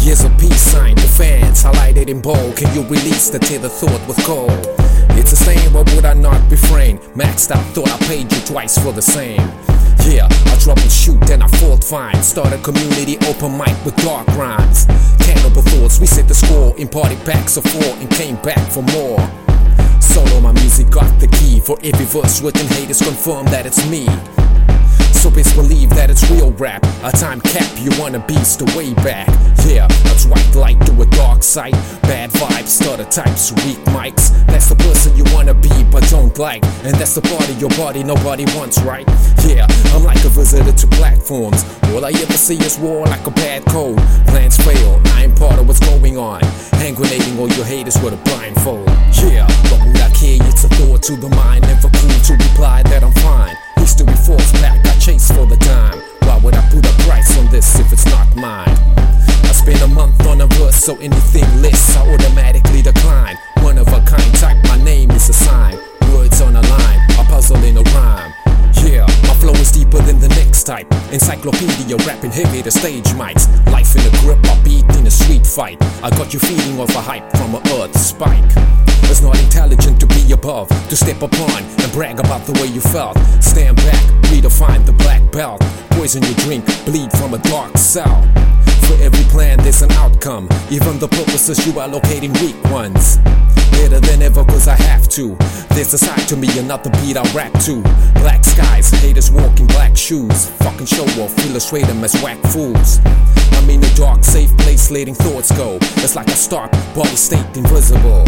[0.00, 2.56] Here's a peace sign to fans, highlighted in bold.
[2.56, 4.50] Can you release the the thought with cold?
[5.18, 6.98] It's the same, but would I not refrain?
[7.14, 9.40] Maxed out, thought I paid you twice for the same.
[10.08, 12.24] Yeah, I troubleshoot, then I fault find.
[12.24, 14.86] Start a community open mic with dark rhymes.
[15.20, 19.20] Cannibal thoughts, we set the score, imparted packs of four, and came back for more.
[20.00, 22.66] Solo, my music got the key for every verse written.
[22.68, 24.06] Haters confirm that it's me.
[25.20, 26.82] So best believe that it's real rap.
[27.04, 29.28] A time cap, you wanna beast the way back.
[29.68, 31.76] Yeah, a white light to a dark side.
[32.08, 34.32] Bad vibes, stutter types, weak mics.
[34.46, 36.64] That's the person you wanna be, but don't like.
[36.88, 39.06] And that's the part of your body nobody wants, right?
[39.44, 41.66] Yeah, I'm like a visitor to platforms.
[41.92, 43.98] All I ever see is war like a bad cold.
[44.26, 46.40] Plans fail, I ain't part of what's going on.
[46.80, 48.88] Hand grenading all your haters with a blindfold.
[49.20, 50.40] Yeah, but would I care?
[50.48, 51.68] It's a thought to the mind.
[51.68, 53.54] Never cool to reply that I'm fine.
[60.90, 63.36] So anything less, I automatically decline.
[63.62, 65.78] One of a kind type, my name is a sign.
[66.12, 68.32] Words on a line, a puzzle in a rhyme.
[68.82, 70.88] Yeah, my flow is deeper than the next type.
[71.12, 73.46] Encyclopedia rapping heavy the stage mics.
[73.70, 75.78] Life in a grip, I beat in a street fight.
[76.02, 78.50] I got you feeding off a hype from a earth spike.
[79.04, 82.80] It's not intelligent to be above, to step upon and brag about the way you
[82.80, 83.16] felt.
[83.40, 84.02] Stand back,
[84.32, 85.60] redefine the black belt.
[85.90, 88.26] Poison your drink, bleed from a dark cell.
[88.90, 90.48] For every plan, there's an outcome.
[90.68, 93.18] Even the purposes you allocate in weak ones.
[93.70, 95.36] Better than ever, cause I have to.
[95.70, 97.82] There's a side to me, and not the beat I rap to.
[98.20, 100.50] Black skies, haters walking black shoes.
[100.64, 102.98] Fucking show off, illustrate them as whack fools.
[103.52, 105.78] I'm in a dark, safe place, letting thoughts go.
[106.02, 108.24] It's like a stark body state invisible.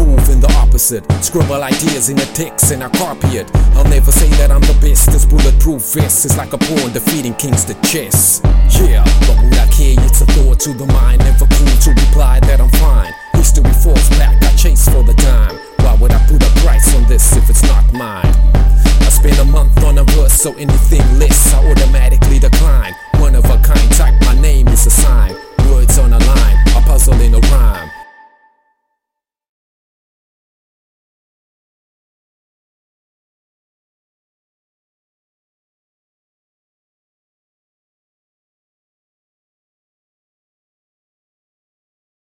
[0.00, 3.50] Move in the opposite, scribble ideas in the text and I copy it.
[3.76, 5.12] I'll never say that I'm the best.
[5.12, 8.40] This bulletproof vest is like a pawn defeating kings to chess.
[8.80, 10.00] Yeah, but would I care?
[10.08, 11.20] It's a thought to the mind.
[11.20, 13.12] Never cool to reply that I'm fine.
[13.34, 15.60] History falls back, I chase for the dime.
[15.84, 18.32] Why would I put a price on this if it's not mine?
[19.04, 21.04] I spend a month on a verse, so anything